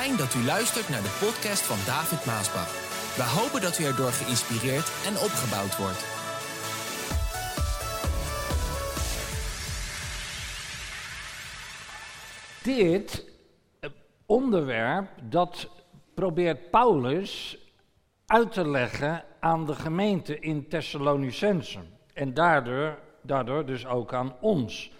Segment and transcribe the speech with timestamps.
[0.00, 2.72] Fijn dat u luistert naar de podcast van David Maasbach.
[3.16, 6.02] We hopen dat u erdoor geïnspireerd en opgebouwd wordt.
[12.62, 13.24] Dit
[13.80, 13.90] eh,
[14.26, 15.68] onderwerp, dat
[16.14, 17.58] probeert Paulus
[18.26, 21.78] uit te leggen aan de gemeente in Thessalonicense.
[22.14, 24.90] En daardoor, daardoor dus ook aan ons.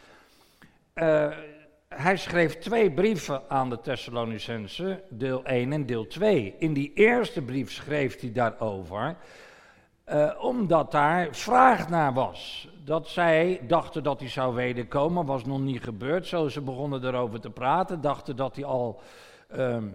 [0.94, 1.36] Uh,
[1.88, 6.54] hij schreef twee brieven aan de Thessalonicense, deel 1 en deel 2.
[6.58, 9.16] In die eerste brief schreef hij daarover,
[10.12, 12.68] uh, omdat daar vraag naar was.
[12.84, 16.27] Dat zij dachten dat hij zou wederkomen, was nog niet gebeurd.
[16.27, 19.00] Zo ze begonnen erover te praten, dachten dat hij al
[19.56, 19.94] um,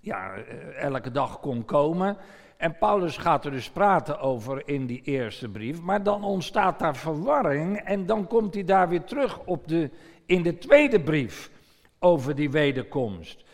[0.00, 2.16] ja, eh, elke dag kon komen.
[2.56, 6.96] En Paulus gaat er dus praten over in die eerste brief, maar dan ontstaat daar
[6.96, 9.90] verwarring en dan komt hij daar weer terug op de
[10.32, 11.50] in de tweede brief
[11.98, 13.44] over die wederkomst.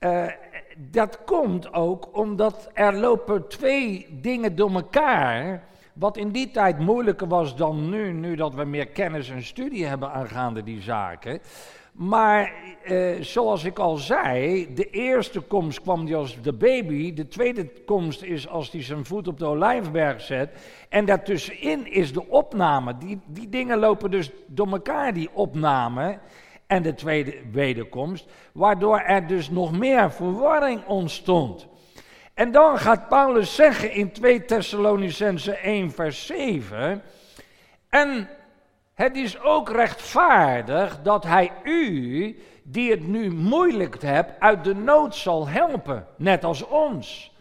[0.00, 0.26] Uh,
[0.76, 5.64] dat komt ook omdat er lopen twee dingen door elkaar.
[5.92, 9.86] Wat in die tijd moeilijker was dan nu, nu dat we meer kennis en studie
[9.86, 11.40] hebben aangaande die zaken.
[11.98, 12.52] Maar
[12.84, 17.14] uh, zoals ik al zei, de eerste komst kwam die als de baby.
[17.14, 20.50] De tweede komst is als hij zijn voet op de olijfberg zet.
[20.88, 22.98] En daartussenin is de opname.
[22.98, 26.18] Die, die dingen lopen dus door elkaar, die opname
[26.66, 28.26] en de tweede wederkomst.
[28.52, 31.66] Waardoor er dus nog meer verwarring ontstond.
[32.34, 37.02] En dan gaat Paulus zeggen in 2 Thessalonicense 1 vers 7...
[37.88, 38.28] En
[38.98, 45.14] het is ook rechtvaardig dat hij u, die het nu moeilijk hebt, uit de nood
[45.14, 47.32] zal helpen, net als ons.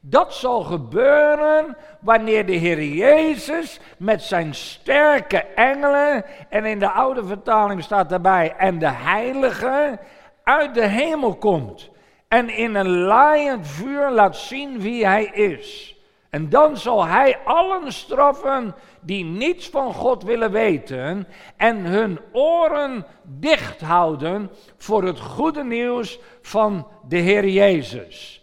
[0.00, 7.24] Dat zal gebeuren wanneer de Heer Jezus met zijn sterke engelen, en in de oude
[7.26, 10.00] vertaling staat daarbij, en de heiligen,
[10.42, 11.90] uit de hemel komt.
[12.28, 15.96] En in een laaiend vuur laat zien wie hij is.
[16.30, 21.26] En dan zal hij allen straffen die niets van God willen weten
[21.56, 28.42] en hun oren dicht houden voor het goede nieuws van de Heer Jezus.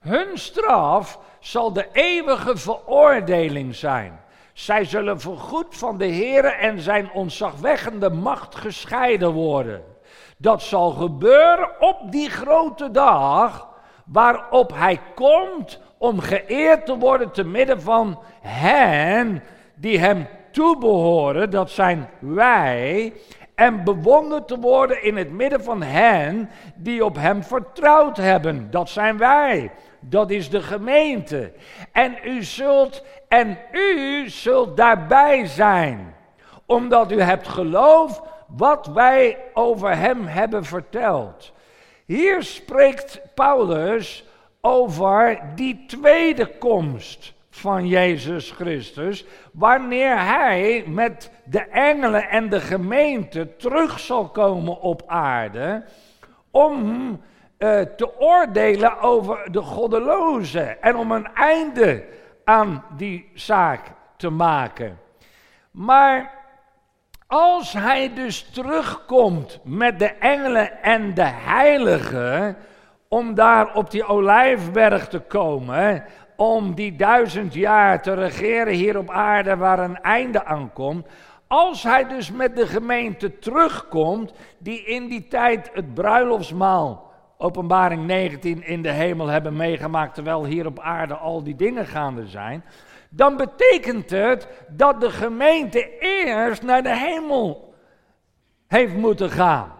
[0.00, 4.20] Hun straf zal de eeuwige veroordeling zijn.
[4.52, 9.84] Zij zullen voorgoed van de Heer en zijn ontzagwekkende macht gescheiden worden.
[10.38, 13.68] Dat zal gebeuren op die grote dag
[14.04, 19.42] waarop hij komt om geëerd te worden te midden van hen
[19.74, 23.12] die hem toebehoren, dat zijn wij,
[23.54, 28.88] en bewonderd te worden in het midden van hen die op hem vertrouwd hebben, dat
[28.88, 29.70] zijn wij.
[30.00, 31.52] Dat is de gemeente.
[31.92, 36.14] En u zult en u zult daarbij zijn,
[36.66, 41.52] omdat u hebt geloof wat wij over hem hebben verteld.
[42.06, 44.29] Hier spreekt Paulus
[44.60, 53.56] over die tweede komst van Jezus Christus, wanneer hij met de engelen en de gemeente
[53.56, 55.84] terug zal komen op aarde,
[56.50, 57.08] om
[57.58, 62.04] uh, te oordelen over de goddelozen en om een einde
[62.44, 63.80] aan die zaak
[64.16, 64.98] te maken.
[65.70, 66.32] Maar
[67.26, 72.56] als hij dus terugkomt met de engelen en de heiligen,
[73.12, 76.04] om daar op die olijfberg te komen,
[76.36, 81.06] om die duizend jaar te regeren hier op aarde waar een einde aan komt.
[81.46, 88.62] Als hij dus met de gemeente terugkomt, die in die tijd het bruiloftsmaal, openbaring 19,
[88.66, 92.64] in de hemel hebben meegemaakt, terwijl hier op aarde al die dingen gaande zijn,
[93.08, 97.74] dan betekent het dat de gemeente eerst naar de hemel
[98.66, 99.79] heeft moeten gaan.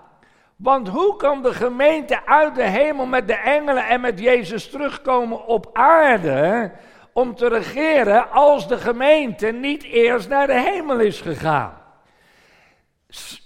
[0.62, 5.47] Want hoe kan de gemeente uit de hemel met de engelen en met Jezus terugkomen
[5.47, 6.72] op aarde
[7.12, 11.72] om te regeren als de gemeente niet eerst naar de hemel is gegaan?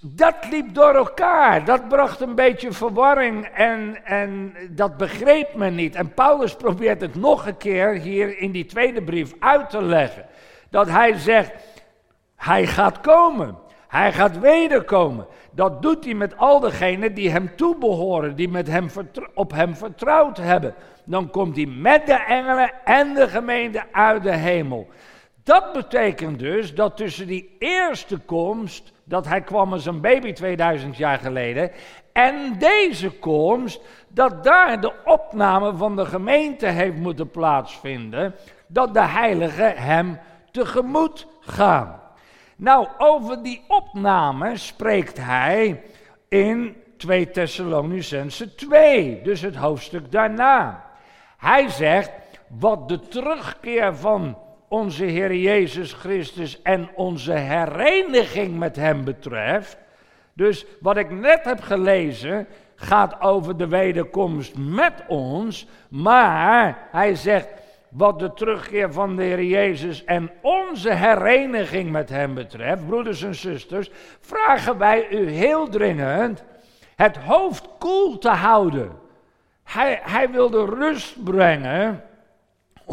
[0.01, 5.95] Dat liep door elkaar, dat bracht een beetje verwarring en, en dat begreep men niet.
[5.95, 10.25] En Paulus probeert het nog een keer hier in die tweede brief uit te leggen.
[10.69, 11.51] Dat hij zegt,
[12.35, 13.63] hij gaat komen.
[13.95, 15.27] Hij gaat wederkomen.
[15.51, 18.87] Dat doet hij met al degenen die hem toebehoren, die met hem
[19.33, 20.73] op hem vertrouwd hebben.
[21.03, 24.87] Dan komt hij met de engelen en de gemeente uit de hemel.
[25.43, 30.97] Dat betekent dus dat tussen die eerste komst, dat hij kwam als een baby 2000
[30.97, 31.71] jaar geleden,
[32.13, 38.35] en deze komst, dat daar de opname van de gemeente heeft moeten plaatsvinden,
[38.67, 40.19] dat de heiligen hem
[40.51, 42.03] tegemoet gaan.
[42.55, 45.81] Nou, over die opname spreekt hij
[46.29, 50.83] in 2 Thessalonicense 2, dus het hoofdstuk daarna.
[51.37, 52.11] Hij zegt,
[52.47, 54.37] wat de terugkeer van
[54.67, 59.77] onze Heer Jezus Christus en onze hereniging met Hem betreft.
[60.33, 67.47] Dus wat ik net heb gelezen gaat over de wederkomst met ons, maar hij zegt
[67.97, 73.35] wat de terugkeer van de Heer Jezus en onze hereniging met Hem betreft, broeders en
[73.35, 73.89] zusters,
[74.19, 76.43] vragen wij u heel dringend
[76.95, 78.91] het hoofd koel te houden.
[79.63, 82.03] Hij, hij wilde rust brengen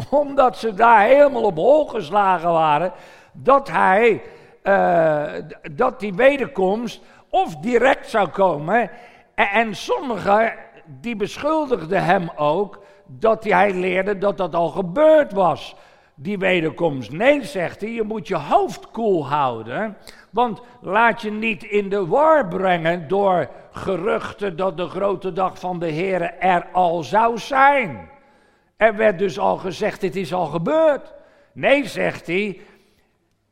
[0.09, 2.91] omdat ze daar helemaal op hol geslagen waren,
[3.31, 4.21] dat hij,
[4.63, 5.33] uh,
[5.71, 8.89] dat die wederkomst of direct zou komen.
[9.35, 10.53] En, en sommigen,
[10.85, 15.75] die beschuldigden hem ook, dat hij leerde dat dat al gebeurd was,
[16.15, 17.11] die wederkomst.
[17.11, 19.97] Nee, zegt hij, je moet je hoofd koel houden,
[20.29, 25.79] want laat je niet in de war brengen door geruchten dat de grote dag van
[25.79, 28.09] de Heer er al zou zijn.
[28.77, 31.13] Er werd dus al gezegd, dit is al gebeurd.
[31.53, 32.59] Nee, zegt hij,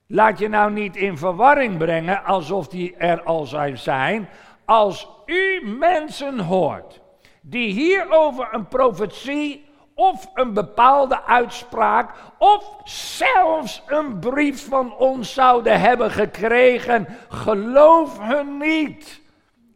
[0.08, 4.30] laat je nou niet in verwarring brengen alsof die er al zou zijn.
[4.66, 7.01] Als u mensen hoort
[7.42, 15.80] die hierover een profetie of een bepaalde uitspraak of zelfs een brief van ons zouden
[15.80, 19.22] hebben gekregen, geloof hun niet.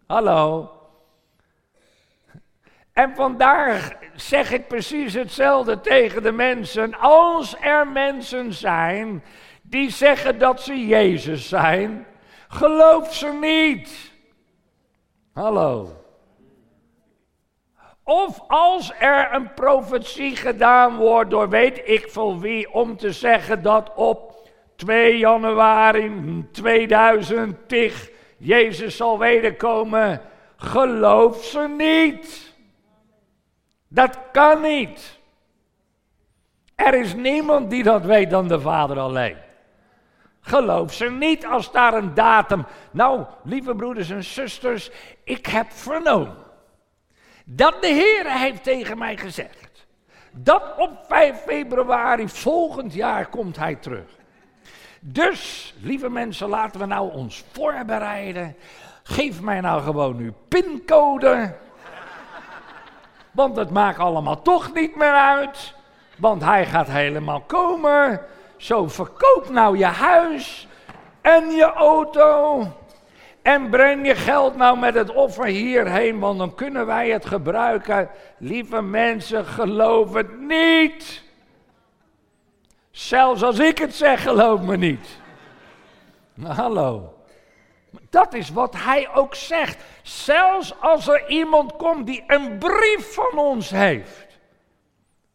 [0.08, 0.70] Hallo.
[2.94, 7.00] En vandaag zeg ik precies hetzelfde tegen de mensen.
[7.00, 9.24] Als er mensen zijn
[9.62, 12.06] die zeggen dat ze Jezus zijn,
[12.48, 14.12] geloof ze niet.
[15.34, 16.05] Hallo.
[18.08, 23.62] Of als er een profetie gedaan wordt door weet ik veel wie om te zeggen
[23.62, 26.12] dat op 2 januari
[26.52, 27.92] 2010
[28.38, 30.22] Jezus zal wederkomen,
[30.56, 32.54] geloof ze niet.
[33.88, 35.20] Dat kan niet.
[36.76, 39.38] Er is niemand die dat weet dan de Vader alleen.
[40.42, 42.66] Geloof ze niet als daar een datum.
[42.92, 44.92] Nou, lieve broeders en zusters,
[45.24, 46.45] ik heb vernomen
[47.46, 49.66] dat de Heer heeft tegen mij gezegd
[50.32, 54.10] dat op 5 februari volgend jaar komt hij terug.
[55.00, 58.56] Dus, lieve mensen, laten we nou ons voorbereiden.
[59.04, 61.56] Geef mij nou gewoon uw pincode.
[63.32, 65.74] Want het maakt allemaal toch niet meer uit.
[66.18, 68.22] Want hij gaat helemaal komen.
[68.58, 70.68] Zo verkoop nou je huis
[71.22, 72.62] en je auto.
[73.46, 78.10] En breng je geld nou met het offer hierheen, want dan kunnen wij het gebruiken.
[78.38, 81.24] Lieve mensen, geloof het niet.
[82.92, 85.20] Zelfs als ik het zeg, geloof me niet.
[86.44, 87.14] Hallo.
[88.10, 89.84] Dat is wat hij ook zegt.
[90.04, 94.40] Zelfs als er iemand komt die een brief van ons heeft,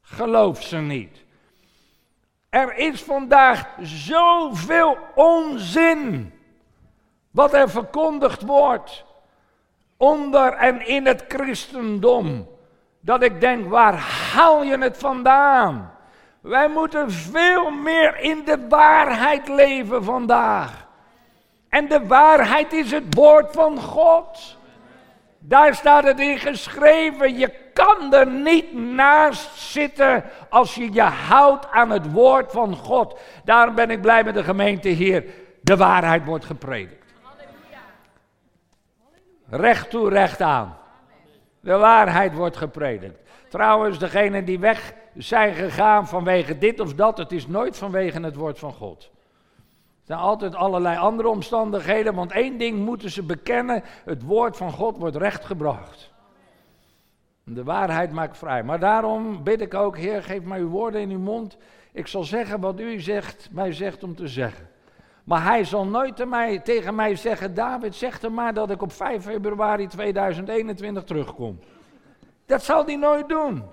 [0.03, 1.25] geloof ze niet.
[2.49, 6.33] Er is vandaag zoveel onzin
[7.31, 9.05] wat er verkondigd wordt
[9.97, 12.49] onder en in het christendom,
[13.01, 13.95] dat ik denk, waar
[14.33, 15.95] haal je het vandaan?
[16.41, 20.89] Wij moeten veel meer in de waarheid leven vandaag.
[21.69, 24.59] En de waarheid is het woord van God.
[25.39, 27.39] Daar staat het in geschreven.
[27.39, 33.19] Je kan er niet naast zitten als je je houdt aan het woord van God.
[33.45, 35.25] Daarom ben ik blij met de gemeente hier.
[35.61, 37.00] De waarheid wordt gepredikt.
[39.51, 40.77] Recht toe, recht aan.
[41.61, 43.29] De waarheid wordt gepredikt.
[43.49, 48.35] Trouwens, degenen die weg zijn gegaan vanwege dit of dat, het is nooit vanwege het
[48.35, 49.11] woord van God
[50.11, 54.97] zijn altijd allerlei andere omstandigheden, want één ding moeten ze bekennen: het woord van God
[54.97, 56.13] wordt rechtgebracht.
[57.45, 58.63] De waarheid maakt vrij.
[58.63, 61.57] Maar daarom bid ik ook, Heer, geef mij uw woorden in uw mond.
[61.93, 64.69] Ik zal zeggen wat u zegt, mij zegt om te zeggen.
[65.25, 68.93] Maar hij zal nooit mij, tegen mij zeggen, David, zeg er maar dat ik op
[68.93, 71.59] 5 februari 2021 terugkom.
[72.47, 73.65] Dat zal hij nooit doen.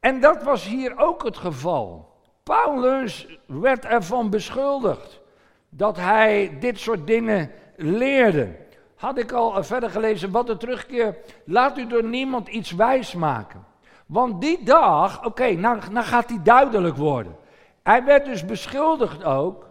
[0.00, 2.12] En dat was hier ook het geval.
[2.42, 5.20] Paulus werd ervan beschuldigd
[5.68, 8.56] dat hij dit soort dingen leerde.
[8.96, 13.64] Had ik al verder gelezen, wat de terugkeer, laat u door niemand iets wijs maken.
[14.06, 17.36] Want die dag, oké, nou, nou gaat hij duidelijk worden.
[17.82, 19.70] Hij werd dus beschuldigd ook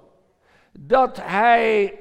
[0.71, 1.99] dat hij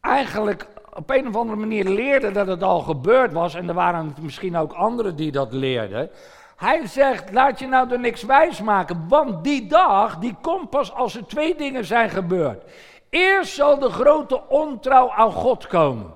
[0.00, 3.54] eigenlijk op een of andere manier leerde dat het al gebeurd was.
[3.54, 6.10] En er waren misschien ook anderen die dat leerden.
[6.56, 10.92] Hij zegt, laat je nou er niks wijs maken, want die dag, die komt pas
[10.94, 12.64] als er twee dingen zijn gebeurd.
[13.10, 16.14] Eerst zal de grote ontrouw aan God komen.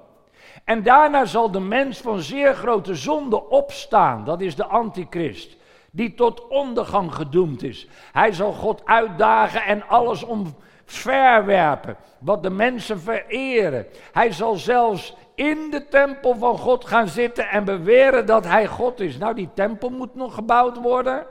[0.65, 4.25] En daarna zal de mens van zeer grote zonde opstaan.
[4.25, 5.57] Dat is de antichrist.
[5.97, 7.89] Die tot ondergang gedoemd is.
[8.13, 11.97] Hij zal God uitdagen en alles omverwerpen.
[12.19, 13.87] Wat de mensen vereren.
[14.13, 19.01] Hij zal zelfs in de tempel van God gaan zitten en beweren dat hij God
[19.01, 19.19] is.
[19.19, 21.27] Nou, die tempel moet nog gebouwd worden.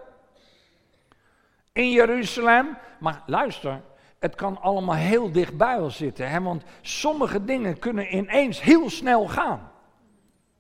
[1.73, 2.77] In Jeruzalem.
[2.99, 3.81] Maar luister,
[4.19, 6.29] het kan allemaal heel dichtbij ons zitten.
[6.29, 6.41] Hè?
[6.41, 9.71] Want sommige dingen kunnen ineens heel snel gaan.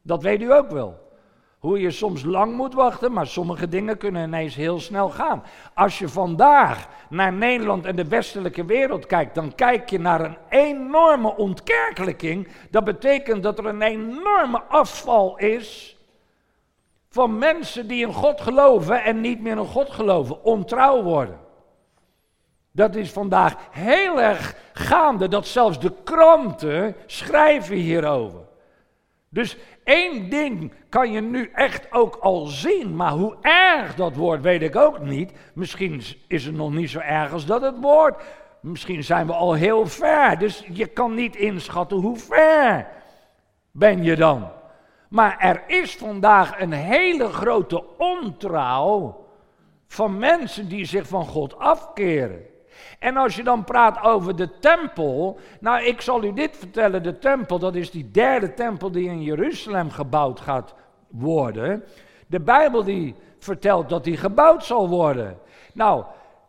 [0.01, 1.04] Dat weet u ook wel.
[1.65, 5.43] Hoe je soms lang moet wachten, maar sommige dingen kunnen ineens heel snel gaan.
[5.73, 10.37] Als je vandaag naar Nederland en de westelijke wereld kijkt, dan kijk je naar een
[10.49, 12.47] enorme ontkerkelijking.
[12.69, 15.97] Dat betekent dat er een enorme afval is
[17.09, 21.39] van mensen die in God geloven en niet meer in God geloven, ontrouw worden.
[22.71, 28.44] Dat is vandaag heel erg gaande, dat zelfs de kranten schrijven hierover.
[29.29, 34.43] Dus één ding kan je nu echt ook al zien, maar hoe erg dat wordt
[34.43, 35.31] weet ik ook niet.
[35.53, 38.23] Misschien is het nog niet zo erg als dat het wordt.
[38.61, 42.87] Misschien zijn we al heel ver, dus je kan niet inschatten hoe ver
[43.71, 44.51] ben je dan.
[45.09, 49.25] Maar er is vandaag een hele grote ontrouw
[49.87, 52.45] van mensen die zich van God afkeren.
[52.99, 57.19] En als je dan praat over de tempel, nou ik zal u dit vertellen, de
[57.19, 60.73] tempel, dat is die derde tempel die in Jeruzalem gebouwd gaat
[61.07, 61.83] worden.
[62.27, 65.37] De Bijbel die vertelt dat die gebouwd zal worden.
[65.73, 66.03] Nou,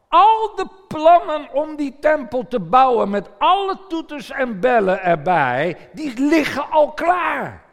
[0.08, 6.20] al de plannen om die tempel te bouwen met alle toeters en bellen erbij, die
[6.20, 7.65] liggen al klaar.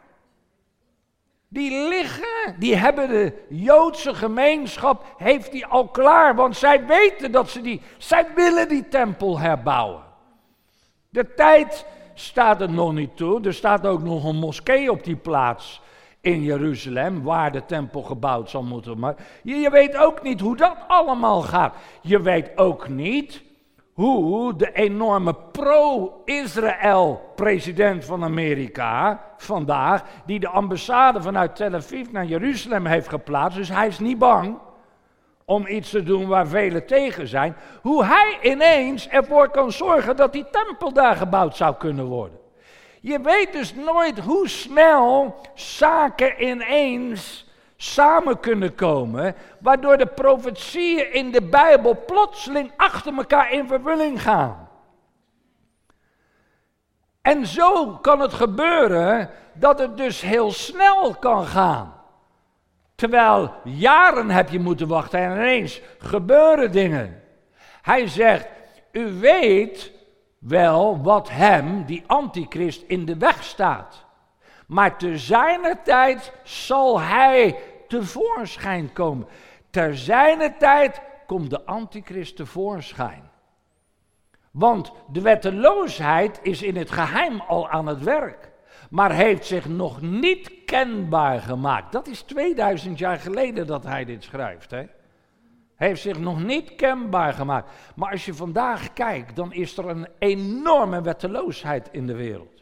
[1.54, 7.50] Die liggen, die hebben de Joodse gemeenschap, heeft die al klaar, want zij weten dat
[7.50, 10.02] ze die, zij willen die tempel herbouwen.
[11.08, 15.16] De tijd staat er nog niet toe, er staat ook nog een moskee op die
[15.16, 15.80] plaats
[16.20, 18.98] in Jeruzalem, waar de tempel gebouwd zal moeten.
[18.98, 21.74] Maar je, je weet ook niet hoe dat allemaal gaat.
[22.02, 23.42] Je weet ook niet
[23.94, 32.24] hoe de enorme pro-Israël president van Amerika vandaag, die de ambassade vanuit Tel Aviv naar
[32.24, 34.58] Jeruzalem heeft geplaatst, dus hij is niet bang
[35.44, 40.32] om iets te doen waar velen tegen zijn, hoe hij ineens ervoor kan zorgen dat
[40.32, 42.38] die tempel daar gebouwd zou kunnen worden.
[43.00, 47.43] Je weet dus nooit hoe snel zaken ineens
[47.84, 54.68] samen kunnen komen, waardoor de profetieën in de Bijbel plotseling achter elkaar in vervulling gaan.
[57.22, 61.94] En zo kan het gebeuren dat het dus heel snel kan gaan.
[62.94, 67.22] Terwijl jaren heb je moeten wachten en ineens gebeuren dingen.
[67.82, 68.48] Hij zegt,
[68.92, 69.92] u weet
[70.38, 74.04] wel wat hem, die antichrist, in de weg staat.
[74.66, 77.56] Maar te zijner tijd zal hij
[77.94, 79.26] tevoorschijn komen.
[79.70, 83.30] Ter zijner tijd komt de antichrist tevoorschijn.
[84.50, 88.50] Want de wetteloosheid is in het geheim al aan het werk,
[88.90, 91.92] maar heeft zich nog niet kenbaar gemaakt.
[91.92, 94.70] Dat is 2000 jaar geleden dat hij dit schrijft.
[94.70, 94.86] Hè?
[95.74, 97.70] Heeft zich nog niet kenbaar gemaakt.
[97.96, 102.53] Maar als je vandaag kijkt, dan is er een enorme wetteloosheid in de wereld.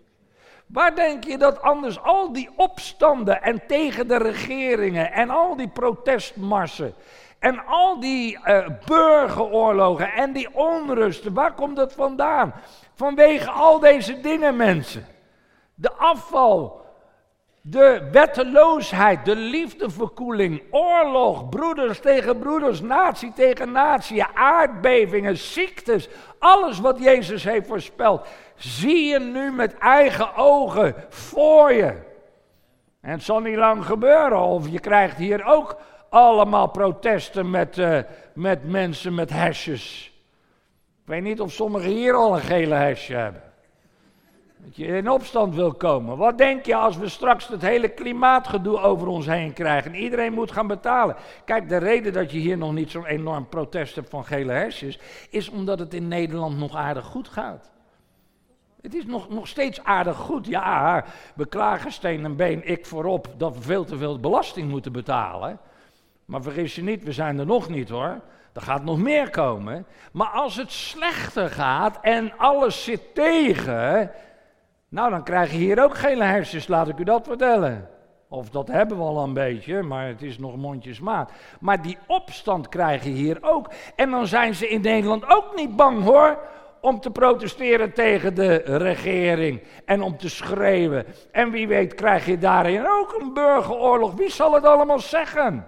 [0.72, 5.68] Waar denk je dat anders al die opstanden en tegen de regeringen en al die
[5.68, 6.94] protestmarsen
[7.38, 12.54] en al die uh, burgeroorlogen en die onrusten, waar komt dat vandaan?
[12.94, 15.06] Vanwege al deze dingen, mensen.
[15.74, 16.80] De afval,
[17.60, 26.98] de wetteloosheid, de liefdeverkoeling, oorlog, broeders tegen broeders, natie tegen natie, aardbevingen, ziektes, alles wat
[26.98, 32.10] Jezus heeft voorspeld, zie je nu met eigen ogen voor je.
[33.00, 35.76] En het zal niet lang gebeuren, of je krijgt hier ook
[36.08, 37.98] allemaal protesten met, uh,
[38.34, 40.12] met mensen met hesjes.
[41.02, 43.42] Ik weet niet of sommigen hier al een gele hesje hebben.
[44.64, 46.16] Dat je in opstand wil komen.
[46.16, 50.32] Wat denk je als we straks het hele klimaatgedoe over ons heen krijgen en iedereen
[50.32, 51.16] moet gaan betalen?
[51.44, 54.98] Kijk, de reden dat je hier nog niet zo'n enorm protest hebt van gele hesjes,
[55.30, 57.70] is omdat het in Nederland nog aardig goed gaat.
[58.82, 60.46] Het is nog, nog steeds aardig goed.
[60.46, 64.92] Ja, we klagen steen en been, ik voorop, dat we veel te veel belasting moeten
[64.92, 65.58] betalen.
[66.24, 68.20] Maar vergis je niet, we zijn er nog niet hoor.
[68.52, 69.86] Er gaat nog meer komen.
[70.12, 74.10] Maar als het slechter gaat en alles zit tegen,
[74.88, 77.88] nou dan krijg je hier ook gele hersens, laat ik u dat vertellen.
[78.28, 81.32] Of dat hebben we al een beetje, maar het is nog mondjesmaat.
[81.60, 83.70] Maar die opstand krijg je hier ook.
[83.96, 86.38] En dan zijn ze in Nederland ook niet bang hoor
[86.82, 91.06] om te protesteren tegen de regering en om te schreeuwen.
[91.30, 94.14] En wie weet krijg je daarin ook een burgeroorlog.
[94.14, 95.66] Wie zal het allemaal zeggen?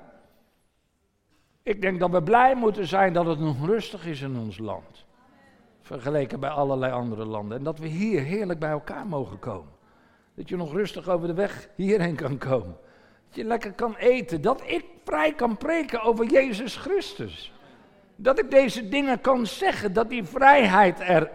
[1.62, 5.04] Ik denk dat we blij moeten zijn dat het nog rustig is in ons land.
[5.80, 7.58] Vergeleken bij allerlei andere landen.
[7.58, 9.72] En dat we hier heerlijk bij elkaar mogen komen.
[10.34, 12.76] Dat je nog rustig over de weg hierheen kan komen.
[13.26, 14.40] Dat je lekker kan eten.
[14.40, 17.53] Dat ik vrij kan preken over Jezus Christus.
[18.16, 19.92] Dat ik deze dingen kan zeggen.
[19.92, 21.30] Dat die vrijheid er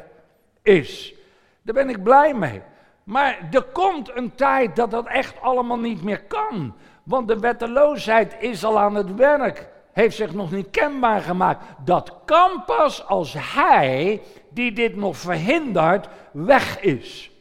[0.61, 1.13] is.
[1.61, 2.61] Daar ben ik blij mee.
[3.03, 6.75] Maar er komt een tijd dat dat echt allemaal niet meer kan.
[7.03, 9.69] Want de wetteloosheid is al aan het werk
[9.99, 11.65] heeft zich nog niet kenbaar gemaakt.
[11.85, 17.31] Dat kan pas als hij, die dit nog verhindert, weg is.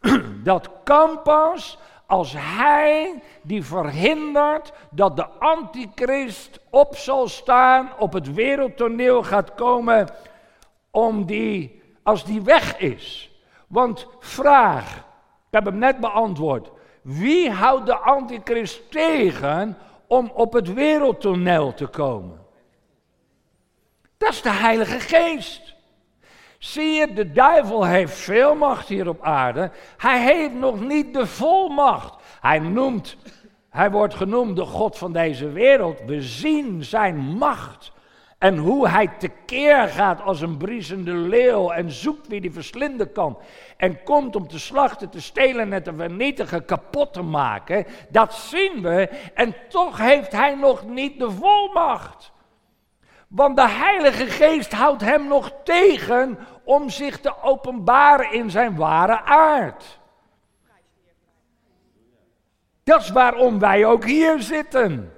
[0.42, 8.34] Dat kan pas als hij die verhindert dat de antichrist op zal staan, op het
[8.34, 10.08] wereldtoneel gaat komen,
[10.90, 13.30] om die, als die weg is.
[13.66, 16.70] Want vraag, ik heb hem net beantwoord,
[17.02, 22.42] wie houdt de antichrist tegen om op het wereldtoneel te komen.
[24.16, 25.73] Dat is de Heilige Geest.
[26.64, 29.70] Zie je, de duivel heeft veel macht hier op aarde.
[29.96, 32.22] Hij heeft nog niet de volmacht.
[32.40, 33.16] Hij noemt,
[33.70, 36.00] hij wordt genoemd de God van deze wereld.
[36.06, 37.92] We zien zijn macht.
[38.38, 43.38] En hoe hij tekeer gaat als een briesende leeuw en zoekt wie die verslinden kan.
[43.76, 47.86] En komt om te slachten, te stelen en te vernietigen, kapot te maken.
[48.08, 49.08] Dat zien we.
[49.34, 52.32] En toch heeft hij nog niet de volmacht.
[53.34, 59.22] Want de Heilige Geest houdt hem nog tegen om zich te openbaren in zijn ware
[59.22, 59.98] aard.
[62.82, 65.12] Dat is waarom wij ook hier zitten.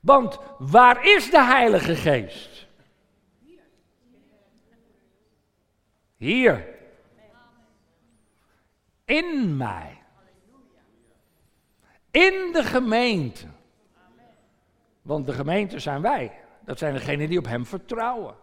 [0.00, 2.66] Want waar is de Heilige Geest?
[6.16, 6.66] Hier.
[9.04, 10.02] In mij.
[12.10, 13.46] In de gemeente.
[15.02, 16.39] Want de gemeente zijn wij.
[16.70, 18.34] Dat zijn degenen die op Hem vertrouwen.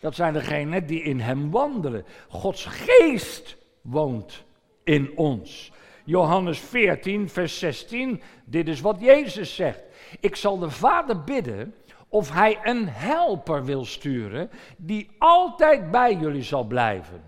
[0.00, 2.04] Dat zijn degenen die in Hem wandelen.
[2.28, 4.44] Gods geest woont
[4.84, 5.72] in ons.
[6.04, 8.22] Johannes 14, vers 16.
[8.44, 9.82] Dit is wat Jezus zegt.
[10.20, 11.74] Ik zal de Vader bidden
[12.08, 17.22] of hij een helper wil sturen die altijd bij jullie zal blijven.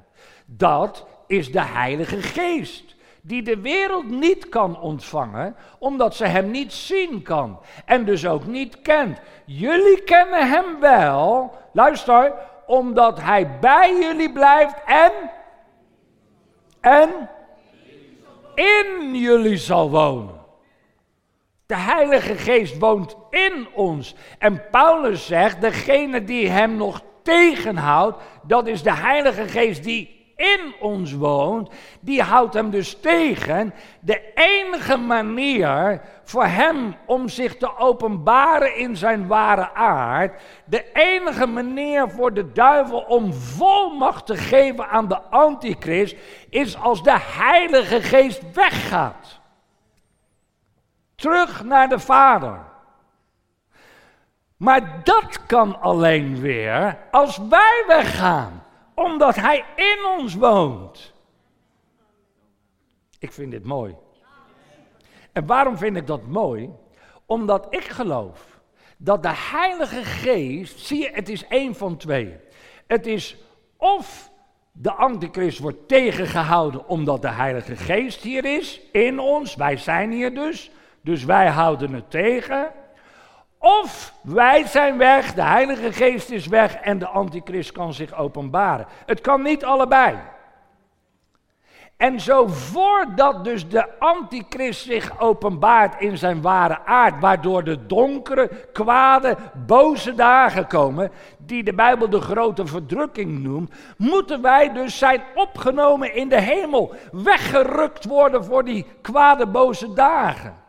[0.47, 6.73] Dat is de Heilige Geest, die de wereld niet kan ontvangen, omdat ze hem niet
[6.73, 9.21] zien kan en dus ook niet kent.
[9.45, 12.33] Jullie kennen hem wel, luister,
[12.67, 15.13] omdat hij bij jullie blijft en
[16.81, 17.29] en
[18.55, 20.43] in jullie zal wonen.
[21.67, 24.15] De Heilige Geest woont in ons.
[24.39, 30.75] En Paulus zegt, degene die hem nog tegenhoudt, dat is de Heilige Geest die in
[30.81, 31.71] ons woont,
[32.01, 33.75] die houdt hem dus tegen.
[34.01, 41.47] De enige manier voor hem om zich te openbaren in zijn ware aard, de enige
[41.47, 46.17] manier voor de duivel om volmacht te geven aan de antichrist,
[46.51, 49.41] is als de Heilige Geest weggaat.
[51.15, 52.59] Terug naar de Vader.
[54.57, 58.64] Maar dat kan alleen weer als wij weggaan,
[58.95, 61.13] omdat Hij in ons woont.
[63.19, 63.97] Ik vind dit mooi.
[65.33, 66.71] En waarom vind ik dat mooi?
[67.27, 68.61] Omdat ik geloof
[68.97, 72.37] dat de Heilige Geest, zie je, het is één van twee.
[72.87, 73.37] Het is
[73.77, 74.31] of
[74.73, 80.35] de antichrist wordt tegengehouden omdat de Heilige Geest hier is, in ons, wij zijn hier
[80.35, 82.73] dus, dus wij houden het tegen.
[83.65, 88.87] Of wij zijn weg, de Heilige Geest is weg en de antichrist kan zich openbaren.
[89.07, 90.17] Het kan niet allebei.
[91.97, 98.51] En zo voordat dus de antichrist zich openbaart in zijn ware aard, waardoor de donkere,
[98.73, 105.23] kwade, boze dagen komen, die de Bijbel de grote verdrukking noemt, moeten wij dus zijn
[105.35, 110.63] opgenomen in de hemel, weggerukt worden voor die kwade, boze dagen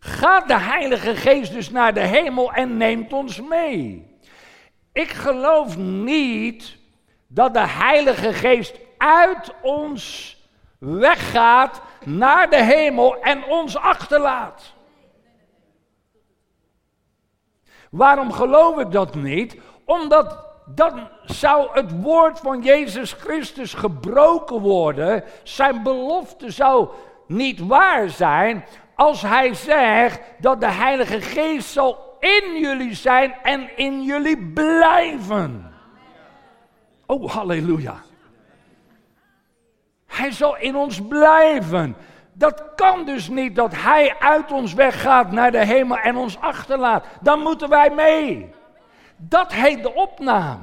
[0.00, 4.14] gaat de Heilige Geest dus naar de hemel en neemt ons mee.
[4.92, 6.78] Ik geloof niet
[7.26, 10.34] dat de Heilige Geest uit ons
[10.78, 14.74] weggaat naar de hemel en ons achterlaat.
[17.90, 19.56] Waarom geloof ik dat niet?
[19.84, 25.24] Omdat dan zou het woord van Jezus Christus gebroken worden.
[25.42, 26.88] Zijn belofte zou
[27.26, 28.64] niet waar zijn
[28.96, 35.74] als hij zegt dat de Heilige Geest zal in jullie zijn en in jullie blijven.
[37.06, 38.02] Oh, halleluja.
[40.06, 41.96] Hij zal in ons blijven.
[42.32, 47.04] Dat kan dus niet dat hij uit ons weggaat naar de hemel en ons achterlaat.
[47.20, 48.54] Dan moeten wij mee.
[49.16, 50.62] Dat heet de opname.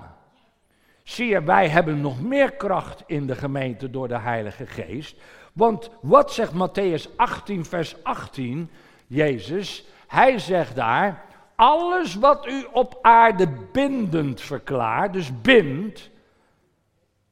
[1.04, 5.18] Zie je, wij hebben nog meer kracht in de gemeente door de Heilige Geest.
[5.54, 8.70] Want wat zegt Matthäus 18, vers 18?
[9.08, 16.10] Jezus, hij zegt daar, alles wat u op aarde bindend verklaart, dus bindt,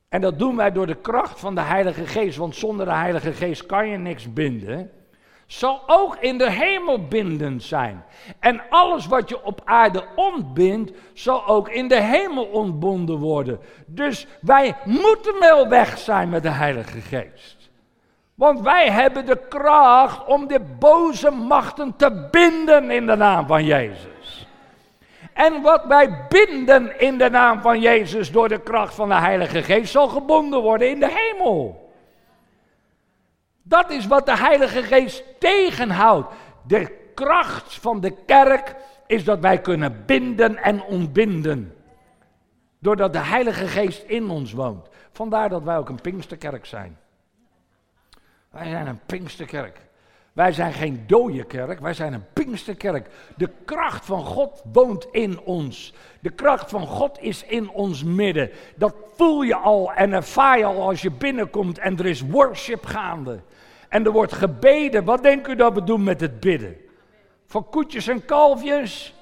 [0.10, 3.34] en dat doen wij door de kracht van de Heilige Geest, want zonder de Heilige
[3.34, 4.92] Geest kan je niks binden,
[5.46, 8.04] zal ook in de hemel bindend zijn.
[8.40, 13.60] En alles wat je op aarde ontbindt, zal ook in de hemel ontbonden worden.
[13.86, 17.61] Dus wij moeten wel weg zijn met de Heilige Geest.
[18.36, 23.66] Want wij hebben de kracht om de boze machten te binden in de naam van
[23.66, 24.48] Jezus.
[25.34, 29.64] En wat wij binden in de naam van Jezus door de kracht van de Heilige
[29.64, 31.94] Geest zal gebonden worden in de hemel.
[33.64, 36.34] Dat is wat de Heilige Geest tegenhoudt.
[36.68, 38.76] De kracht van de kerk
[39.08, 41.76] is dat wij kunnen binden en ontbinden.
[42.80, 44.88] Doordat de Heilige Geest in ons woont.
[45.12, 46.98] Vandaar dat wij ook een Pinksterkerk zijn.
[48.52, 49.80] Wij zijn een Pinksterkerk.
[50.34, 53.10] Wij zijn geen dode kerk, wij zijn een Pinksterkerk.
[53.38, 55.94] De kracht van God woont in ons.
[56.20, 58.52] De kracht van God is in ons midden.
[58.76, 62.86] Dat voel je al en ervaar je al als je binnenkomt en er is worship
[62.86, 63.40] gaande.
[63.90, 65.04] En er wordt gebeden.
[65.04, 66.78] Wat denkt u dat we doen met het bidden?
[67.46, 69.14] Voor koetjes en kalfjes?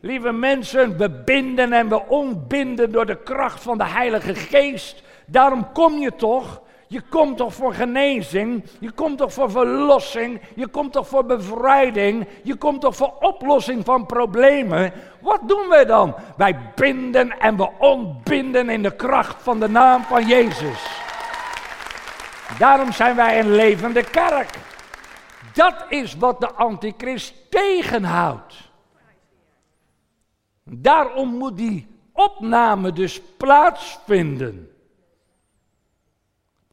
[0.00, 5.02] Lieve mensen, we binden en we ontbinden door de kracht van de Heilige Geest.
[5.26, 8.64] Daarom kom je toch je komt toch voor genezing?
[8.78, 10.40] Je komt toch voor verlossing?
[10.54, 12.28] Je komt toch voor bevrijding?
[12.42, 14.92] Je komt toch voor oplossing van problemen?
[15.20, 16.14] Wat doen we dan?
[16.36, 20.86] Wij binden en we ontbinden in de kracht van de naam van Jezus.
[22.58, 24.58] Daarom zijn wij een levende kerk.
[25.52, 28.54] Dat is wat de antichrist tegenhoudt.
[30.64, 34.70] Daarom moet die opname dus plaatsvinden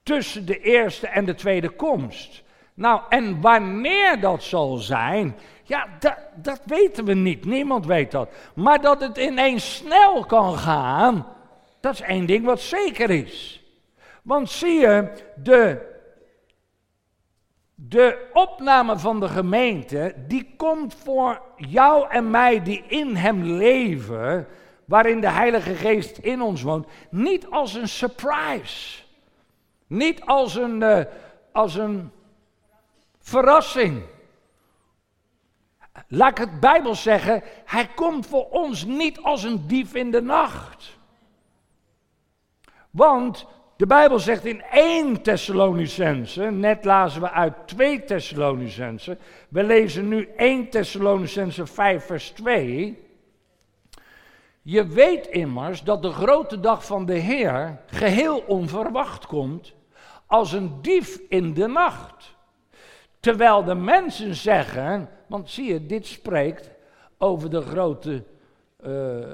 [0.07, 2.43] tussen de eerste en de tweede komst.
[2.73, 7.45] Nou, en wanneer dat zal zijn, ja, dat, dat weten we niet.
[7.45, 8.29] Niemand weet dat.
[8.55, 11.27] Maar dat het ineens snel kan gaan,
[11.79, 13.63] dat is één ding wat zeker is.
[14.21, 15.81] Want zie je, de,
[17.75, 24.47] de opname van de gemeente, die komt voor jou en mij die in hem leven,
[24.85, 29.05] waarin de Heilige Geest in ons woont, niet als een surprise.
[29.87, 31.01] Niet als een, uh,
[31.51, 32.11] als een
[33.19, 34.03] verrassing.
[36.07, 40.21] Laat ik het Bijbel zeggen, hij komt voor ons niet als een dief in de
[40.21, 40.97] nacht.
[42.89, 43.45] Want
[43.77, 49.17] de Bijbel zegt in 1 Thessalonicense, net lazen we uit 2 Thessalonicense,
[49.49, 53.05] we lezen nu 1 Thessalonicense 5 vers 2.
[54.61, 59.75] Je weet immers dat de grote dag van de Heer geheel onverwacht komt
[60.27, 62.35] als een dief in de nacht.
[63.19, 66.69] Terwijl de mensen zeggen, want zie je, dit spreekt
[67.17, 68.23] over de grote,
[68.85, 69.25] uh,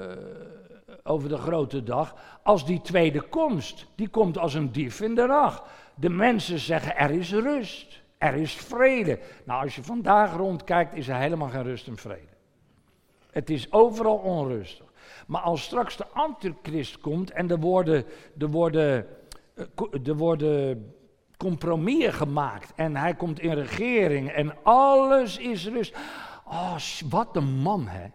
[1.02, 3.86] over de grote dag, als die tweede komst.
[3.94, 5.62] Die komt als een dief in de nacht.
[5.94, 9.18] De mensen zeggen, er is rust, er is vrede.
[9.44, 12.32] Nou, als je vandaag rondkijkt, is er helemaal geen rust en vrede.
[13.30, 14.86] Het is overal onrustig.
[15.26, 18.04] Maar als straks de antichrist komt en er worden,
[18.38, 19.10] er worden eh,
[20.04, 20.92] er worden
[21.36, 25.96] compromissen gemaakt en hij komt in regering en alles is rust.
[26.46, 26.76] Oh,
[27.10, 28.06] wat een man, hè.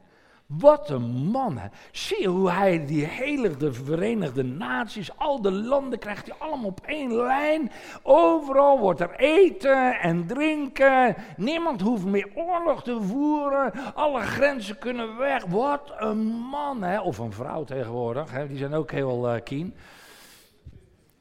[0.45, 1.67] Wat een man, hè.
[1.91, 6.81] Zie hoe hij die hele de Verenigde Naties, al de landen krijgt hij allemaal op
[6.85, 7.71] één lijn.
[8.03, 11.15] Overal wordt er eten en drinken.
[11.37, 13.73] Niemand hoeft meer oorlog te voeren.
[13.93, 15.45] Alle grenzen kunnen weg.
[15.45, 16.99] Wat een man, hè.
[16.99, 18.47] Of een vrouw tegenwoordig, hè.
[18.47, 19.73] die zijn ook heel uh, keen.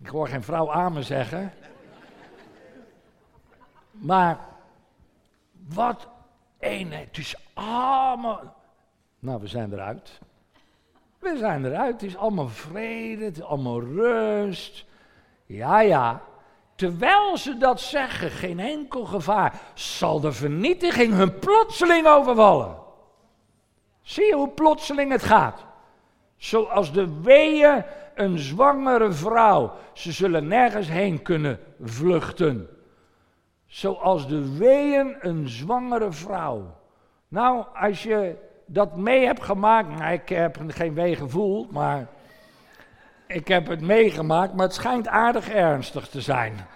[0.01, 1.53] Ik hoor geen vrouw amen zeggen.
[3.91, 4.39] Maar
[5.69, 6.09] wat
[6.59, 8.57] een, het is allemaal.
[9.19, 10.19] Nou, we zijn eruit.
[11.19, 11.93] We zijn eruit.
[11.93, 14.85] Het is allemaal vrede, het is allemaal rust.
[15.47, 16.23] Ja, ja.
[16.75, 22.77] Terwijl ze dat zeggen, geen enkel gevaar, zal de vernietiging hun plotseling overvallen.
[24.03, 25.65] Zie je hoe plotseling het gaat?
[26.37, 27.85] Zoals de weeën
[28.19, 29.73] een zwangere vrouw.
[29.93, 32.69] Ze zullen nergens heen kunnen vluchten.
[33.67, 36.77] Zoals de weeën een zwangere vrouw.
[37.29, 42.07] Nou, als je dat mee hebt gemaakt, nou, ik heb geen wee gevoeld, maar
[43.27, 46.67] ik heb het meegemaakt, maar het schijnt aardig ernstig te zijn.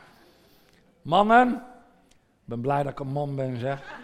[1.02, 1.48] Mannen,
[2.12, 4.01] ik ben blij dat ik een man ben, zeg.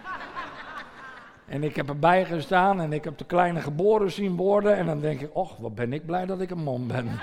[1.48, 4.76] En ik heb erbij gestaan en ik heb de kleine geboren zien worden.
[4.76, 7.08] En dan denk ik, och, wat ben ik blij dat ik een man ben.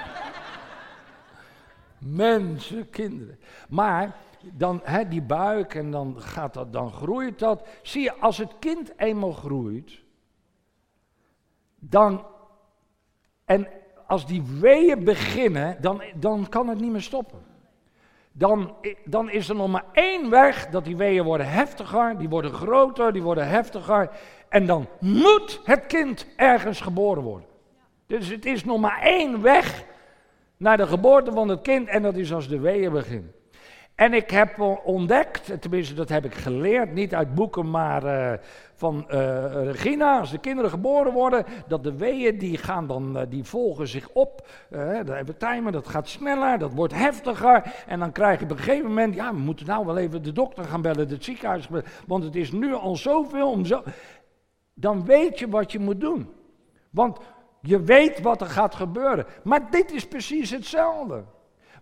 [1.98, 3.40] Mensen, kinderen.
[3.70, 4.16] Maar
[4.54, 7.68] dan hè, die buik en dan gaat dat, dan groeit dat.
[7.82, 10.04] Zie je, als het kind eenmaal groeit,
[11.80, 12.26] dan,
[13.46, 13.68] en
[14.08, 17.55] als die weeën beginnen, dan, dan kan het niet meer stoppen.
[18.38, 22.54] Dan, dan is er nog maar één weg, dat die weeën worden heftiger, die worden
[22.54, 24.10] groter, die worden heftiger.
[24.50, 27.48] En dan moet het kind ergens geboren worden.
[28.08, 29.84] Dus het is nog maar één weg
[30.58, 33.34] naar de geboorte van het kind en dat is als de weeën beginnen.
[33.96, 38.34] En ik heb ontdekt, tenminste dat heb ik geleerd, niet uit boeken, maar uh,
[38.74, 43.24] van uh, Regina, als de kinderen geboren worden, dat de weeën die gaan dan, uh,
[43.30, 44.48] die volgen zich op.
[44.70, 47.74] Uh, we timer, dat gaat sneller, dat wordt heftiger.
[47.88, 50.32] En dan krijg je op een gegeven moment, ja, we moeten nou wel even de
[50.32, 51.68] dokter gaan bellen, het ziekenhuis,
[52.08, 53.84] want het is nu al zoveel om zo.
[54.74, 56.30] Dan weet je wat je moet doen.
[56.90, 57.18] Want
[57.62, 59.26] je weet wat er gaat gebeuren.
[59.44, 61.24] Maar dit is precies hetzelfde.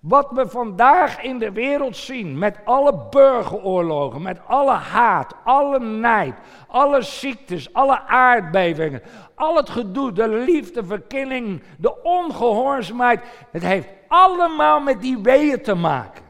[0.04, 6.36] Wat we vandaag in de wereld zien, met alle burgeroorlogen, met alle haat, alle nijd,
[6.68, 9.02] alle ziektes, alle aardbevingen,
[9.36, 15.76] al het gedoe, de liefde, verkilling, de ongehoorzaamheid, het heeft allemaal met die weeën te
[15.76, 16.24] maken.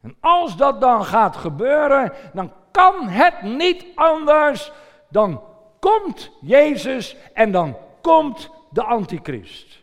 [0.00, 4.72] En als dat dan gaat gebeuren, dan kan het niet anders.
[5.08, 5.42] Dan
[5.80, 9.81] komt Jezus en dan komt de antichrist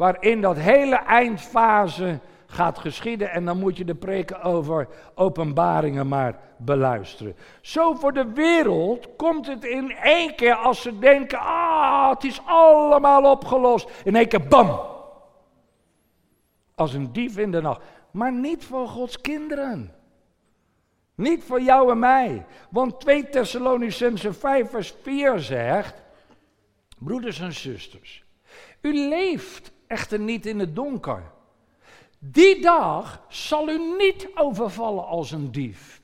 [0.00, 3.30] waarin dat hele eindfase gaat geschieden.
[3.30, 7.36] En dan moet je de preken over openbaringen maar beluisteren.
[7.60, 12.40] Zo voor de wereld komt het in één keer als ze denken, ah, het is
[12.44, 13.90] allemaal opgelost.
[14.04, 14.80] In één keer, bam!
[16.74, 17.82] Als een dief in de nacht.
[18.10, 19.94] Maar niet voor Gods kinderen.
[21.14, 22.46] Niet voor jou en mij.
[22.70, 26.02] Want 2 Thessalonicense 5 vers 4 zegt,
[26.98, 28.24] broeders en zusters,
[28.80, 31.22] u leeft echter niet in het donker.
[32.18, 36.00] Die dag zal u niet overvallen als een dief.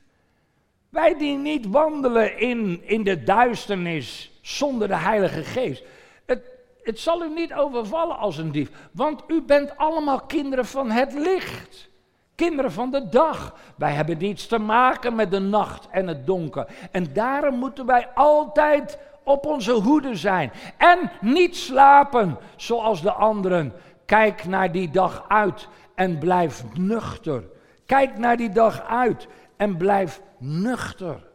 [0.89, 5.83] Wij die niet wandelen in, in de duisternis zonder de Heilige Geest.
[6.25, 6.43] Het,
[6.83, 11.13] het zal u niet overvallen als een dief, want u bent allemaal kinderen van het
[11.13, 11.89] licht.
[12.35, 13.55] Kinderen van de dag.
[13.75, 16.67] Wij hebben niets te maken met de nacht en het donker.
[16.91, 20.51] En daarom moeten wij altijd op onze hoede zijn.
[20.77, 23.73] En niet slapen zoals de anderen.
[24.05, 27.43] Kijk naar die dag uit en blijf nuchter.
[27.85, 31.25] Kijk naar die dag uit en blijf nuchter.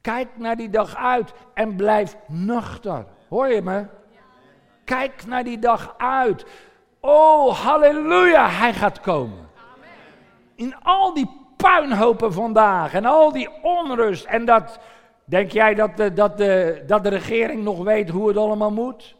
[0.00, 3.04] Kijk naar die dag uit en blijf nuchter.
[3.28, 3.86] Hoor je me?
[4.84, 6.46] Kijk naar die dag uit.
[7.00, 9.48] Oh, halleluja, hij gaat komen.
[10.54, 14.78] In al die puinhopen vandaag en al die onrust en dat
[15.24, 19.16] Denk jij dat de, dat, de, dat de regering nog weet hoe het allemaal moet?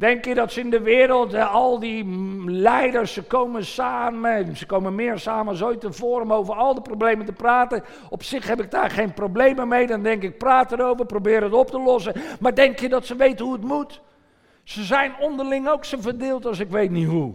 [0.00, 2.04] Denk je dat ze in de wereld, al die
[2.46, 6.80] leiders, ze komen samen, ze komen meer samen als ooit tevoren om over al de
[6.80, 7.84] problemen te praten.
[8.10, 11.52] Op zich heb ik daar geen problemen mee, dan denk ik, praat erover, probeer het
[11.52, 12.14] op te lossen.
[12.40, 14.00] Maar denk je dat ze weten hoe het moet?
[14.62, 17.34] Ze zijn onderling ook zo verdeeld als ik weet niet hoe.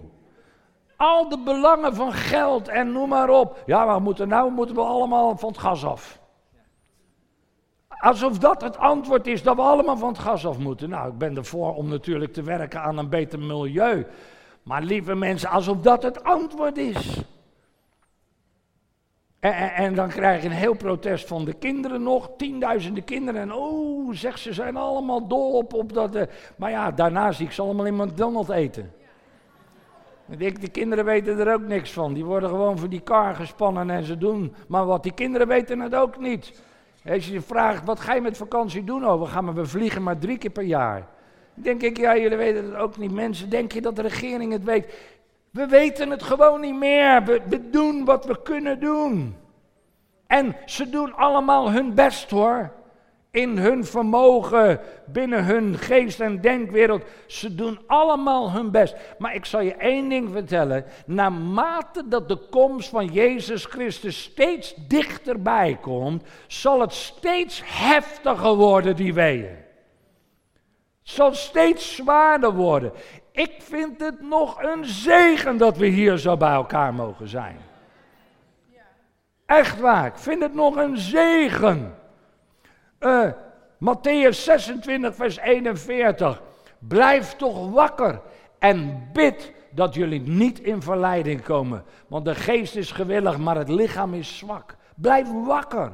[0.98, 3.64] Al de belangen van geld en noem maar op.
[3.66, 6.20] Ja, maar moeten nou moeten we allemaal van het gas af.
[8.00, 10.90] Alsof dat het antwoord is dat we allemaal van het gas af moeten.
[10.90, 14.06] Nou, ik ben ervoor om natuurlijk te werken aan een beter milieu.
[14.64, 17.24] Maar lieve mensen, alsof dat het antwoord is.
[19.76, 23.42] En, dan krijg je een heel protest van de kinderen nog, tienduizenden kinderen.
[23.42, 26.16] En oh, zeg, ze zijn allemaal dol op, op dat.
[26.16, 26.22] Uh,
[26.56, 28.94] maar ja, daarna zie ik ze allemaal in McDonald's eten.
[30.38, 32.14] Ik die kinderen weten er ook niks van.
[32.14, 34.56] Die worden gewoon voor die kar gespannen en ze doen.
[34.68, 36.62] Maar wat, die kinderen weten het ook niet.
[37.10, 39.08] Als je je vraagt, wat ga je met vakantie doen?
[39.08, 41.08] Oh, we gaan maar, we vliegen maar drie keer per jaar.
[41.54, 43.12] Denk ik, ja, jullie weten het ook niet.
[43.12, 44.94] Mensen, denk je dat de regering het weet?
[45.52, 47.24] We weten het gewoon niet meer.
[47.24, 49.36] We, we doen wat we kunnen doen.
[50.28, 52.72] En ze doen allemaal hun best hoor
[53.36, 57.04] in hun vermogen, binnen hun geest- en denkwereld.
[57.28, 58.96] Ze doen allemaal hun best.
[59.18, 60.86] Maar ik zal je één ding vertellen.
[61.06, 68.96] Naarmate dat de komst van Jezus Christus steeds dichterbij komt, zal het steeds heftiger worden,
[68.96, 69.64] die weeën.
[71.04, 72.92] Het zal steeds zwaarder worden.
[73.32, 77.58] Ik vind het nog een zegen dat we hier zo bij elkaar mogen zijn.
[79.46, 81.96] Echt waar, ik vind het nog een zegen.
[83.06, 83.32] Uh,
[83.78, 86.42] Matthäus 26, vers 41.
[86.80, 88.22] Blijf toch wakker
[88.66, 91.84] En bid dat jullie niet in verleiding komen.
[92.08, 94.76] Want de geest is gewillig, maar het lichaam is zwak.
[94.96, 95.92] Blijf wakker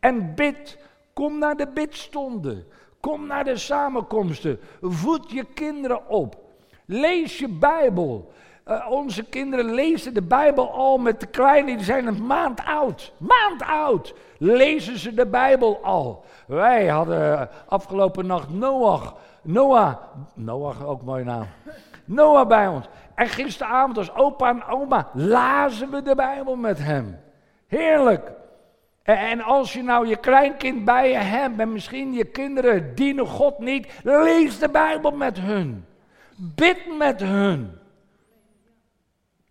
[0.00, 0.78] en bid.
[1.12, 2.66] Kom naar de bidstonden.
[3.00, 4.60] Kom naar de samenkomsten.
[4.80, 6.36] Voed je kinderen op.
[6.84, 8.32] Lees je Bijbel.
[8.70, 13.12] Uh, onze kinderen lezen de Bijbel al met de kleine, die zijn een maand oud.
[13.16, 14.14] Maand oud!
[14.38, 16.24] Lezen ze de Bijbel al.
[16.46, 19.96] Wij hadden afgelopen nacht Noach, Noah,
[20.34, 21.46] Noach ook mooi naam.
[22.04, 22.86] Noah bij ons.
[23.14, 27.20] En gisteravond als opa en oma lazen we de Bijbel met hem.
[27.66, 28.32] Heerlijk.
[29.02, 33.58] En als je nou je kleinkind bij je hebt en misschien je kinderen dienen God
[33.58, 35.84] niet, lees de Bijbel met hun.
[36.36, 37.77] Bid met hun.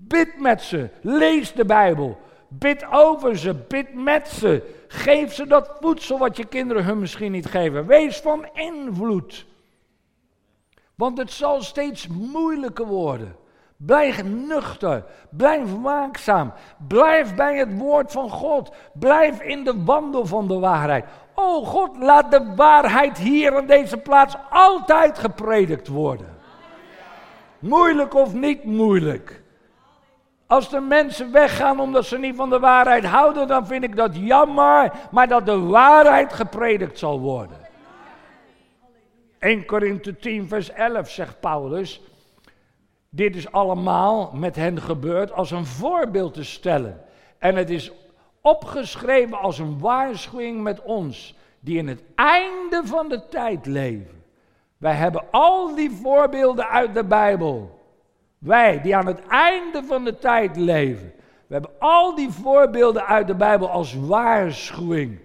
[0.07, 0.89] Bid met ze.
[1.01, 2.17] Lees de Bijbel.
[2.47, 3.53] Bid over ze.
[3.53, 4.75] Bid met ze.
[4.87, 7.85] Geef ze dat voedsel wat je kinderen hun misschien niet geven.
[7.85, 9.45] Wees van invloed.
[10.95, 13.35] Want het zal steeds moeilijker worden.
[13.77, 15.03] Blijf nuchter.
[15.29, 16.53] Blijf waakzaam.
[16.87, 18.71] Blijf bij het woord van God.
[18.93, 21.05] Blijf in de wandel van de waarheid.
[21.33, 26.37] Oh God, laat de waarheid hier in deze plaats altijd gepredikt worden.
[27.59, 29.41] Moeilijk of niet moeilijk.
[30.47, 34.15] Als de mensen weggaan omdat ze niet van de waarheid houden, dan vind ik dat
[34.15, 37.57] jammer, maar dat de waarheid gepredikt zal worden.
[39.39, 42.01] 1 Korinthe 10, vers 11 zegt Paulus.
[43.09, 47.01] Dit is allemaal met hen gebeurd als een voorbeeld te stellen.
[47.37, 47.91] En het is
[48.41, 54.23] opgeschreven als een waarschuwing met ons, die in het einde van de tijd leven.
[54.77, 57.76] Wij hebben al die voorbeelden uit de Bijbel.
[58.37, 61.13] Wij die aan het einde van de tijd leven.
[61.47, 65.19] We hebben al die voorbeelden uit de Bijbel als waarschuwing.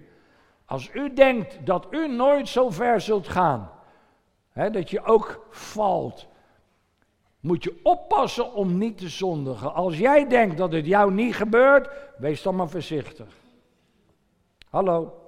[0.65, 3.71] Als u denkt dat u nooit zo ver zult gaan,
[4.49, 6.27] hè, dat je ook valt,
[7.39, 9.73] moet je oppassen om niet te zondigen.
[9.73, 13.27] Als jij denkt dat het jou niet gebeurt, wees dan maar voorzichtig.
[14.69, 15.21] Hallo.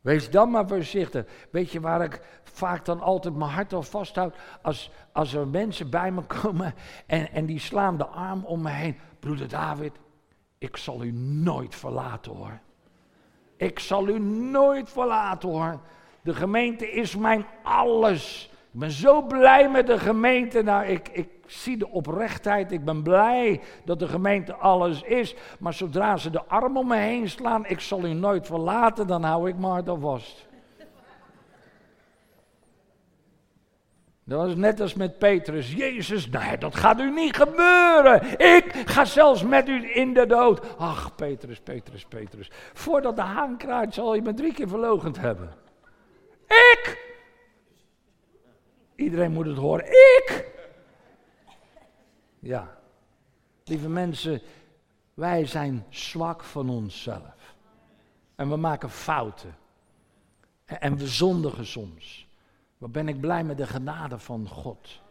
[0.00, 1.26] Wees dan maar voorzichtig.
[1.50, 2.20] Weet je waar ik
[2.56, 4.36] vaak dan altijd mijn hart al vasthoud?
[4.62, 6.74] Als, als er mensen bij me komen
[7.06, 8.96] en, en die slaan de arm om me heen.
[9.20, 9.92] Broeder David,
[10.58, 12.60] ik zal u nooit verlaten hoor.
[13.56, 14.18] Ik zal u
[14.50, 15.80] nooit verlaten hoor.
[16.22, 18.50] De gemeente is mijn alles.
[18.72, 20.62] Ik ben zo blij met de gemeente.
[20.62, 22.72] Nou, ik, ik zie de oprechtheid.
[22.72, 25.34] Ik ben blij dat de gemeente alles is.
[25.58, 29.22] Maar zodra ze de arm om me heen slaan, ik zal u nooit verlaten, dan
[29.22, 30.48] hou ik maar dat vast.
[34.24, 35.72] Dat was net als met Petrus.
[35.72, 38.38] Jezus, nee, dat gaat u niet gebeuren.
[38.56, 40.76] Ik ga zelfs met u in de dood.
[40.78, 42.50] Ach, Petrus, Petrus, Petrus.
[42.72, 45.54] Voordat de haan kraait, zal je me drie keer verlogend hebben.
[46.46, 47.12] Ik!
[48.94, 49.86] Iedereen moet het horen.
[49.86, 50.44] Ik!
[52.38, 52.78] Ja.
[53.64, 54.40] Lieve mensen,
[55.14, 57.54] wij zijn zwak van onszelf.
[58.34, 59.56] En we maken fouten.
[60.64, 62.23] En we zondigen soms.
[62.78, 65.02] Wat ben ik blij met de genade van God.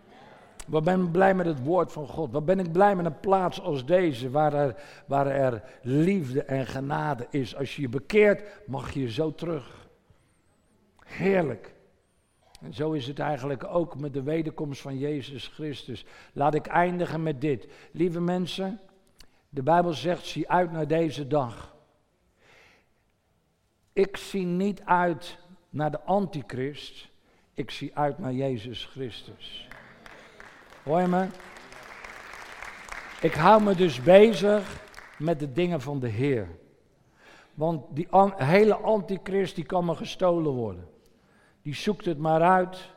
[0.67, 2.31] Wat ben ik blij met het woord van God.
[2.31, 6.65] Wat ben ik blij met een plaats als deze, waar er, waar er liefde en
[6.67, 7.55] genade is.
[7.55, 9.87] Als je je bekeert, mag je zo terug.
[11.03, 11.73] Heerlijk.
[12.61, 16.05] En zo is het eigenlijk ook met de wederkomst van Jezus Christus.
[16.33, 17.67] Laat ik eindigen met dit.
[17.91, 18.79] Lieve mensen,
[19.49, 21.75] de Bijbel zegt, zie uit naar deze dag.
[23.93, 25.37] Ik zie niet uit
[25.69, 27.09] naar de antichrist,
[27.53, 29.67] ik zie uit naar Jezus Christus.
[30.83, 31.27] Hoor je me?
[33.21, 34.81] Ik hou me dus bezig
[35.17, 36.47] met de dingen van de Heer.
[37.53, 40.91] Want die hele antichrist die kan me gestolen worden
[41.63, 42.91] die zoekt het maar uit.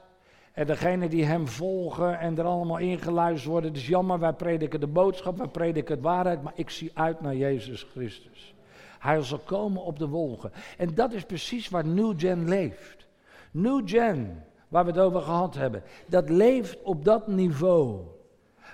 [0.52, 4.80] En degene die hem volgen en er allemaal ingeluisterd worden, het is jammer, wij prediken
[4.80, 8.54] de boodschap, wij prediken de waarheid, maar ik zie uit naar Jezus Christus.
[8.98, 10.52] Hij zal komen op de wolken.
[10.78, 13.06] En dat is precies waar New Gen leeft.
[13.50, 18.00] New Gen, waar we het over gehad hebben, dat leeft op dat niveau.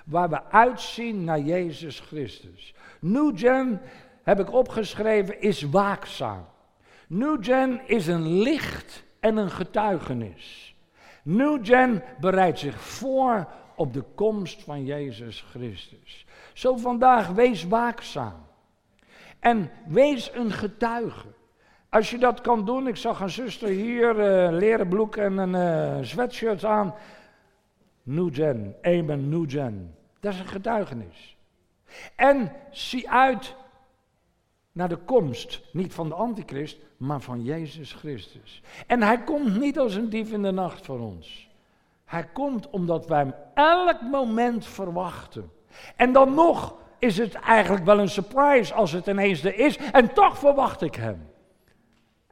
[0.05, 2.73] Waar we uitzien naar Jezus Christus.
[2.99, 3.81] New Gen,
[4.23, 6.45] heb ik opgeschreven, is waakzaam.
[7.07, 10.75] New Gen is een licht en een getuigenis.
[11.23, 16.25] New Gen bereidt zich voor op de komst van Jezus Christus.
[16.53, 18.45] Zo vandaag, wees waakzaam.
[19.39, 21.27] En wees een getuige.
[21.93, 25.53] Als je dat kan doen, ik zag een zuster hier uh, leren broek en een
[25.99, 26.93] uh, sweatshirt aan.
[28.03, 29.95] New Gen, Amen New Gen.
[30.19, 31.37] Dat is een getuigenis.
[32.15, 33.55] En zie uit
[34.71, 38.61] naar de komst, niet van de antichrist, maar van Jezus Christus.
[38.87, 41.49] En hij komt niet als een dief in de nacht voor ons.
[42.05, 45.51] Hij komt omdat wij hem elk moment verwachten.
[45.95, 49.77] En dan nog is het eigenlijk wel een surprise als het ineens er is.
[49.77, 51.31] En toch verwacht ik hem.